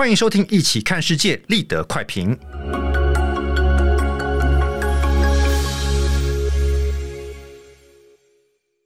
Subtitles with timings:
[0.00, 2.34] 欢迎收听《一起看世界》立德快评。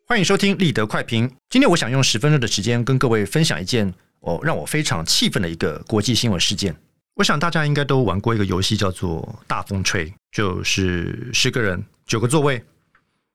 [0.08, 1.30] 欢迎收听立德快评。
[1.48, 6.74] 今天我想用十分钟的时间跟各位分享一件哦让我非常气愤的一个国际新闻事件。
[7.14, 12.60] 我想大家应该都玩过一个游戏，叫做大风吹，就是十个人九个座位，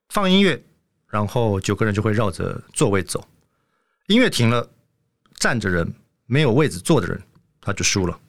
[0.09, 0.61] 放音乐，
[1.07, 3.25] 然后九个人就会绕着座位走。
[4.07, 4.69] 音乐停了，
[5.35, 5.93] 站着人
[6.25, 7.17] 没有位置坐的人。
[7.69, 8.19] 他就输了。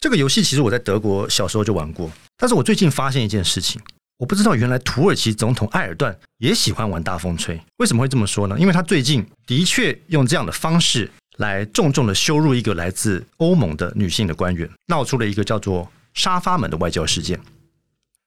[0.00, 3.80] 这个游戏其实我在德国小时候就玩过，但是我最近发现一件事情，
[4.18, 7.58] 我不知道原来土耳其总统埃尔段也喜欢玩大风吹。
[7.78, 8.58] 为什么会这么说呢？
[8.58, 17.40] 因为他最近的确用这样的方式来重重的羞辱一个来自欧盟的女性的官员，闹出了一个叫做“沙发门”的外交事件。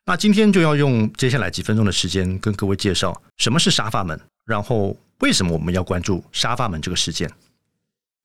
[0.05, 7.29] 那今天就要用接下来几分钟的时间跟各位介绍什么是沙发门，然后为什么我们要关注沙发门这个事件。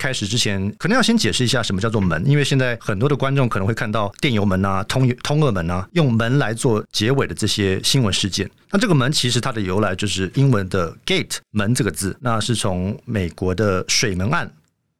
[0.02, 8.50] 开始之前，可能要先解释一下什么叫做门，因为现在很多的观众可能会看到电油门啊、通通俄门啊，用门来做结尾的这些新闻事件。
[8.72, 14.52] 那这个门其实它的由来就是英文的 gate 门这个字，那是从美国的水门案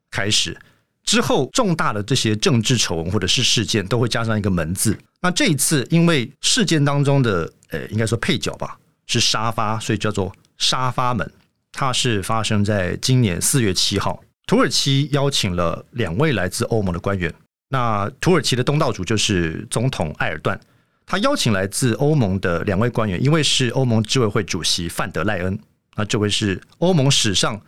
[0.08, 0.56] 开始
[1.02, 4.96] 之后，重大的这些政治丑闻或者是事件都会加上一个门字。
[5.20, 8.78] 那这一次因为事件当中的呃，应该说配角吧
[9.08, 11.28] 是沙发，所以叫做沙发门。
[11.72, 14.22] 它是发生在今年四月七号。
[14.46, 17.32] 土耳其邀请了两位来自欧盟的官员。
[17.68, 20.60] 那土耳其的东道主就是总统埃尔段，
[21.06, 25.58] 他邀请来自欧盟的两位官员，一位是欧盟执委会主席范德赖恩，
[25.96, 27.58] 那这位是欧盟史上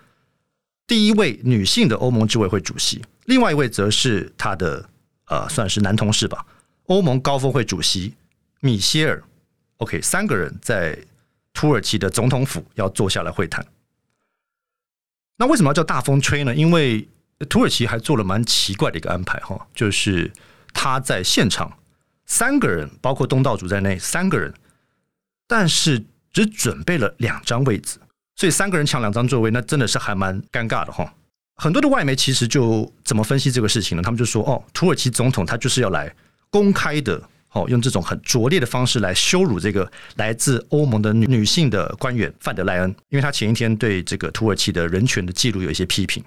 [0.86, 4.86] 第一位女性的欧盟执委会主席；另外一位则是他的
[5.28, 6.44] 呃，算是男同事吧，
[6.88, 8.12] 欧盟高峰会主席
[8.60, 9.22] 米歇尔。
[9.78, 10.98] OK，三个人在
[11.54, 13.64] 土耳其的总统府要坐下来会谈。
[15.36, 16.54] 那为什么要叫大风吹呢？
[16.54, 17.08] 因为
[17.48, 20.32] 土耳其还做了蛮奇怪的一个安排哈，就是
[20.72, 21.72] 他在现场
[22.26, 24.54] 三个人，包括东道主在内三个人，
[25.46, 28.00] 但是只准备了两张位子，
[28.36, 31.12] 所以三个人抢两张座位，那真的是还蛮尴尬的哈。
[31.56, 34.02] 很多的外媒其实就怎么分析这个事情呢？
[34.02, 36.14] 他们就说哦，土耳其总统他就是要来
[36.50, 37.20] 公开的。
[37.54, 46.22] 哦，用这种很拙劣的方式来羞辱这个来自欧盟的女女性的官员范德莱恩，因为他前一天对这个土耳其的人权的记录有一些批评。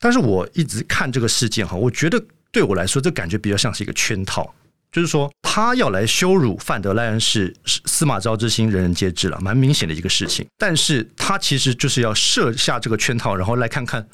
[0.00, 2.20] 但是我一直看这个事件哈，我觉得
[2.50, 4.52] 对我来说，这感觉比较像是一个圈套，
[4.90, 10.44] 就是说他要来羞辱范德莱恩是司马昭之心，人人皆知了，蛮明显的一个事情。
[10.58, 14.04] 但是他其实就是要设下这个圈套，然后来看看，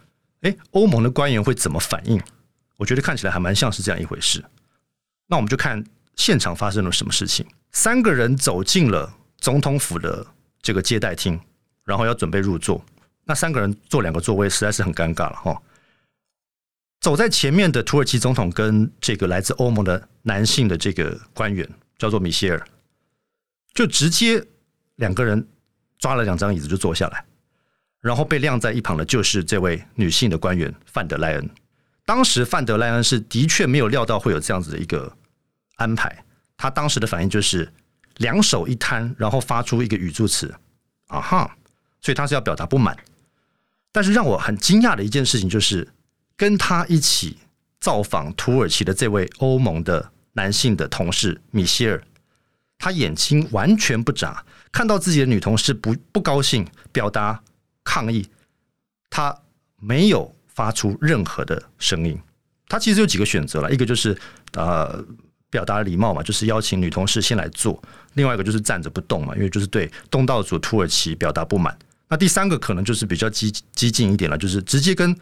[0.42, 2.20] 哎，欧盟的官员会怎么反应？
[2.76, 4.44] 我觉得看起来还蛮像是这样一回事。
[5.28, 5.84] 那我们就看
[6.16, 7.46] 现场发生了什么事情。
[7.70, 10.26] 三个人走进了总统府的
[10.60, 11.38] 这个接待厅，
[11.84, 12.84] 然后要准备入座。
[13.24, 15.62] 那三个人坐两个座位，实在是很尴尬了哈。
[17.00, 21.68] 走在前面的土耳其总统跟这个来自欧盟的男性的这个官员
[21.98, 22.66] 叫做米歇尔，
[23.74, 24.44] 就直接
[24.96, 25.46] 两个人
[25.98, 27.24] 抓了两张椅子就坐下来，
[28.00, 31.50] 然后被晾在一旁的就是这位女性的官员范德赖恩。
[32.04, 35.14] 当时范德赖恩是的确没有料到会有这样子的一个
[35.78, 36.24] 安排，
[36.56, 37.68] 他当时的反应就是
[38.18, 40.54] 两手一摊，然后发出一个语助词
[41.08, 41.56] “啊哈”，
[42.00, 42.96] 所以他是要表达不满。
[43.90, 45.88] 但是让我很惊讶的一件事情就是，
[46.36, 47.38] 跟他一起
[47.80, 52.04] 造访土耳其的这位欧盟的男性的同事米歇尔，
[52.78, 57.42] 他眼睛完全不眨，看到自己的女同事不不高兴，表达
[57.82, 58.28] 抗议，
[59.10, 59.34] 他
[59.80, 60.34] 没有。
[60.58, 62.20] 发出任何的声音，
[62.66, 64.18] 他其实有几个选择了，一个就是
[64.54, 65.00] 呃
[65.50, 67.72] 表达礼貌嘛，就是邀请女同事先来坐；
[68.14, 71.76] 另外一个就是站着不动嘛，因为就是对东道主土耳其表达不满。
[72.08, 75.16] 那第三个可能就是比较激激进一点了，就是直接跟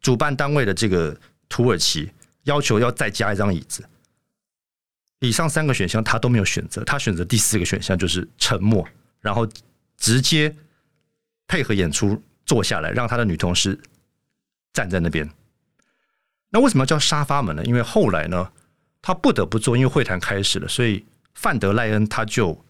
[0.00, 1.16] 主办单位的这个
[1.48, 2.10] 土耳其
[2.44, 3.84] 要求要再加一张椅子。
[5.20, 8.86] 以上三个选项他都没有选择，他选择第四个选项就是沉默，
[9.20, 9.48] 然后
[9.96, 10.54] 直接
[11.46, 13.78] 配合演出坐下来，让他的女同事。
[14.74, 15.28] 站在那边，
[16.50, 17.64] 那为什么要叫沙发门呢？
[17.64, 18.48] 因为后来呢，
[19.00, 21.04] 他不得不坐，因为会谈开始了，所以
[21.34, 22.64] 范德赖恩他就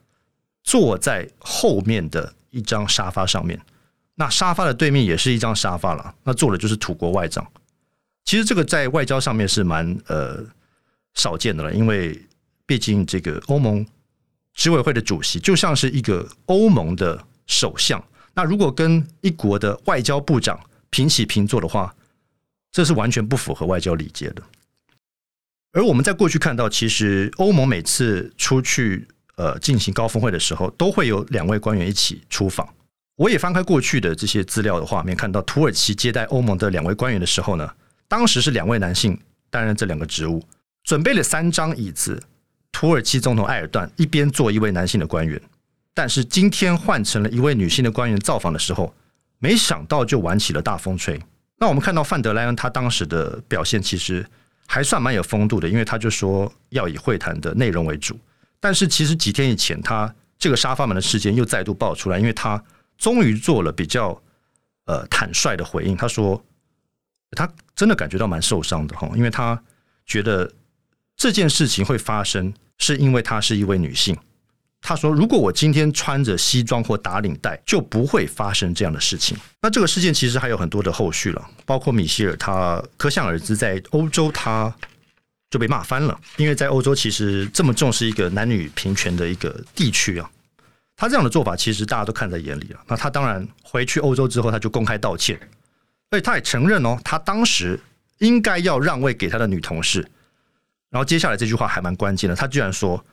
[0.63, 3.61] 坐在后面的一张沙发上面。
[4.15, 7.47] 那沙发的对面也是一张沙发了，那坐的就是土国外长。
[8.25, 10.45] 其实这个在外交上面是蛮呃
[11.15, 12.21] 少见的了，因为
[12.67, 13.87] 毕竟这个欧盟
[14.55, 18.03] 执委会的主席就像是一个欧盟的首相。
[18.35, 20.59] 那如果跟一国的外交部长
[20.91, 21.95] 平起平坐的话，
[22.71, 24.43] 这是完全不符合外交礼节的。
[25.73, 29.07] 而我们在过去看到，其实欧盟每次出去
[29.37, 32.69] 呃进行高峰会的时候，都会有两位官员一起出访。
[33.17, 37.71] 我也翻开过去的这些资料的画面，看到土耳其接待欧盟的两位官员的时候呢，
[38.07, 39.19] 当时是两位男性
[39.51, 40.43] 担任这两个职务，
[40.85, 42.23] 准备了三张椅子。
[42.71, 45.41] 土耳其总统埃尔段一边坐一位男性的官员，
[45.95, 48.95] 但是今天换成了一位女性的官员造访的时候，
[49.41, 51.21] 没想到就玩起了大风吹。
[51.57, 54.25] 那我们看到范德莱恩他当时的表现其实
[54.71, 58.17] 还算蛮有风度的，因为他就说要以会谈的内容为主。
[58.61, 62.63] 但是其实几天以前，他这个沙发门的事件又再度爆出来，因为他
[62.99, 64.21] 终于做了比较
[64.85, 65.97] 呃坦率的回应。
[65.97, 66.45] 他说
[67.31, 69.61] 他真的感觉到蛮受伤的哈，因为他
[70.05, 70.53] 觉得
[71.17, 74.17] 这件事情会发生，是因为她是一位女性。
[74.89, 84.75] 他说：“如果我今天穿着西装或打领带，就不会发生这样的事情。”那这个事件其实还有很多的后续了，包括米歇尔他可想而知，在欧洲他
[85.51, 90.31] 就被骂翻了，因为在欧洲其实这么重视一个男女平权的一个地区啊，
[90.97, 92.81] 他这样的做法其实大家都看在眼里了。
[92.87, 95.39] 那他当然回去欧洲之后，他就公开道歉，
[96.09, 97.79] 而且他也承认哦，他当时
[98.21, 100.01] 应该要让位给他的女同事。
[100.89, 103.05] 然后接下来这句话还蛮关键的，他居然说：“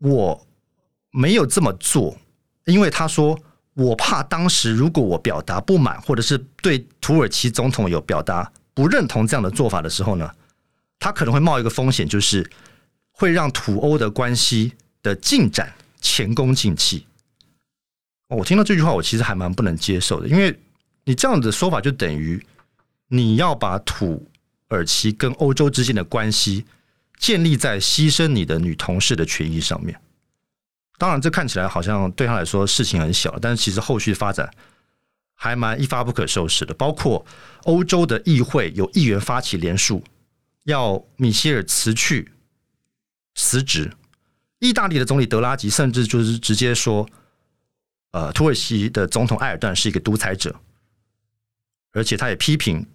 [0.00, 0.42] 我。”
[1.16, 2.14] 没有这么做，
[2.66, 3.38] 因为他说，
[3.72, 10.30] 我怕当时如果我表达不满，或者是对土耳其总统有表达不认同这样的做法的时候呢，
[10.98, 12.46] 他可能会冒一个风险，就是
[13.12, 15.72] 会让土欧的关系的进展
[16.02, 17.06] 前功尽弃。
[18.28, 20.54] 我听到这句话，我其实还蛮不能接受的，因为
[21.04, 22.44] 你这样的说法就等于
[23.08, 24.22] 你要把土
[24.68, 26.66] 耳其跟欧洲之间的关系
[27.18, 29.98] 建立在牺牲你的女同事的权益上面。
[30.98, 34.50] 当然，这看起来好像对他来说事情很小，但是其实后续发展
[35.34, 36.72] 还蛮一发不可收拾的。
[36.72, 37.24] 包括
[37.64, 40.02] 欧洲的议会有议员发起联署，
[40.64, 42.32] 要米歇尔辞去
[43.34, 43.92] 辞职。
[44.58, 47.06] 意大利的总理德拉吉甚至就是直接说，
[48.12, 50.58] 呃，土耳其的总统埃尔段是一个独裁者，
[51.92, 52.86] 而且他也批评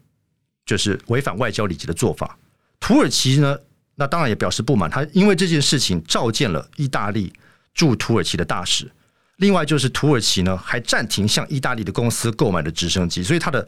[0.66, 2.36] 就是违反外交礼节的做法。
[2.80, 3.60] 土耳其呢，
[3.94, 7.32] 那当然也表示不满，他因为这件事情召见了意大利。
[7.74, 8.92] 驻土耳其的大使，
[9.38, 13.68] 另外就是土耳其呢，还暂停向意大利的公司购买的直升机，所以它的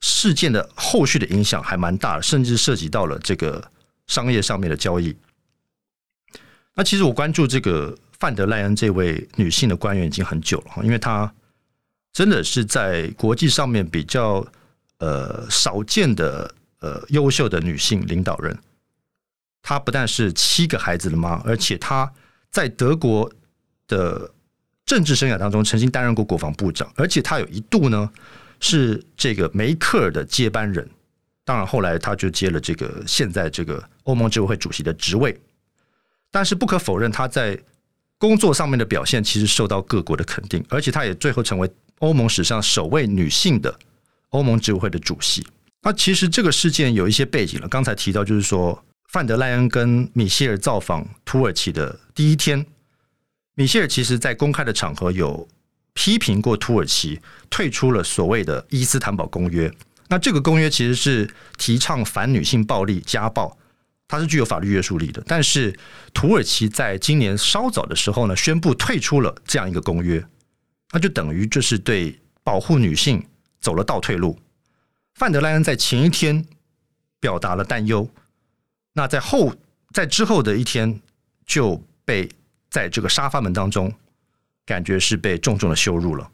[0.00, 3.70] 事件的后续的影响还蛮大的，甚至涉及到了这个
[4.08, 5.16] 商业上面的交易。
[6.74, 11.32] 那其实我关注这个范德赖恩这位女性的官员已经很久了，因为她
[12.12, 14.44] 真的是在国际上面比较
[14.98, 18.58] 呃少见的呃优秀的女性领导人。
[19.62, 22.12] 她不但是七个孩子的妈，而且她。
[22.50, 23.30] 在德国
[23.86, 24.30] 的
[24.86, 28.10] 政治生涯当中，曾经担任过国防部长，而且他有一度呢
[28.58, 30.88] 是这个梅克尔的接班人。
[31.44, 35.38] 当然，后来他就接了这个现在这个欧盟执委会主席的职位。
[36.30, 37.58] 但是不可否认，他在
[38.18, 43.78] 工作上面的表现其实受到各国的肯定，而且他也最后成为欧盟史上首位女性的
[44.30, 45.46] 欧盟执委会的主席。
[45.82, 48.82] 那其实这个事件有一些背景了，刚才提到就是说。
[49.08, 52.64] 范德赖恩跟米歇尔造访土耳其的第一天，
[53.54, 55.48] 米歇尔其实在公开的场合有
[55.94, 57.18] 批评过土耳其
[57.48, 59.72] 退出了所谓的伊斯坦堡公约。
[60.08, 63.56] 那这个公约其实是提倡反女性暴力、家暴，
[64.06, 65.22] 它是具有法律约束力的。
[65.26, 65.74] 但是
[66.12, 70.22] 土耳其在今年稍早的时候呢，宣布退出了这样一个公约，
[70.92, 73.26] 那就等于就是对保护女性
[73.58, 74.38] 走了倒退路。
[75.14, 76.44] 范德赖恩在前一天
[77.18, 78.06] 表达了担忧。
[78.92, 79.54] 那在后，
[79.92, 81.00] 在之后的一天，
[81.46, 82.28] 就被
[82.68, 83.92] 在这个沙发门当中，
[84.66, 86.30] 感觉是被重重的羞辱了。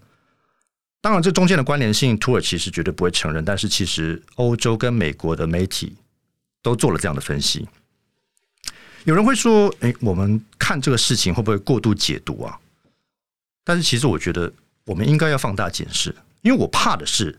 [1.00, 3.44] 当然，这中间的关联性，土耳其是绝对不会承认。
[3.44, 5.94] 但是，其实欧洲跟美国的媒体
[6.62, 7.68] 都做了这样的分析。
[9.04, 12.58] 有人会说：“诶，我们看这个事情会不会过度解读啊？”
[13.62, 14.50] 但是，其实我觉得
[14.86, 17.38] 我们应该要放大检视，因为我怕的是。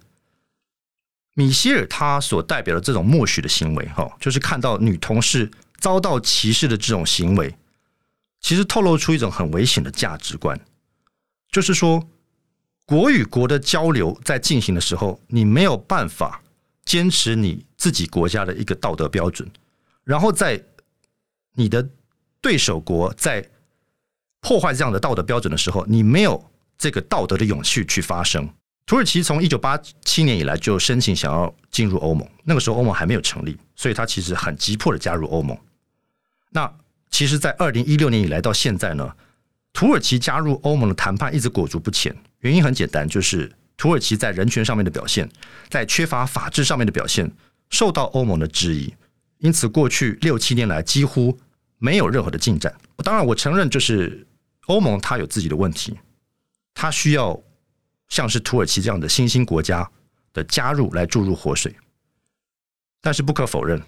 [1.37, 7.53] 米歇尔他所代表的这种默许的行为，哈，就是看到女同事遭到歧视的这种行为，
[8.39, 10.57] 其实透露出一种很危险的价值观，
[11.51, 12.07] 就是说，
[12.85, 16.41] 国与国的交流在进行的时候，你没有办法
[16.85, 19.49] 坚持你自己国家的一个道德标准，
[20.05, 20.63] 然后在
[21.53, 21.85] 你的
[22.39, 23.45] 对手国在
[24.39, 28.47] 破坏这样的道德标准的时候，你没有这个道德的勇气去发声。
[28.85, 35.57] 土耳其从一九八七年以来就申请想要进入欧盟，那个时候欧盟还没有成立，所以他其实很急迫的加入欧盟。
[36.51, 36.71] 那
[37.09, 39.11] 其实，在二零一六年以来到现在呢，
[39.73, 45.27] 土耳其加入欧盟的谈判一直裹足不前，原因很简单，就是土耳其在人权上面的表现，
[45.67, 47.31] 在缺乏法治上面的表现，
[47.71, 48.93] 受到欧盟的质疑，
[49.39, 51.35] 因此过去六七年来几乎
[51.79, 52.71] 没有任何的进展。
[52.97, 54.27] 当然，我承认就是
[54.67, 55.97] 欧盟它有自己的问题，
[56.75, 57.41] 它需要。
[58.09, 59.89] 像是土耳其这样的新兴国家
[60.33, 61.75] 的加入来注入活水，
[63.01, 63.81] 但是不可否认，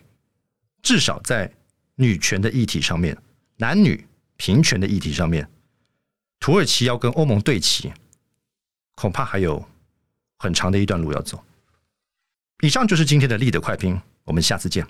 [0.81, 1.51] 至少在
[1.95, 3.17] 女权的议题上面，
[3.57, 4.05] 男女
[4.36, 5.50] 平权的议题上面，
[6.39, 7.91] 土耳其要跟欧盟对齐，
[8.95, 9.63] 恐怕还有
[10.38, 11.43] 很长的一段路要走。
[12.62, 14.86] 以上就是今天的立德快评，我们下次见。